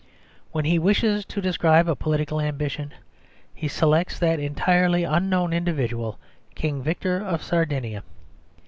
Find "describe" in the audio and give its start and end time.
1.41-1.87